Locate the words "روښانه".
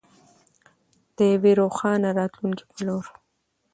1.61-2.09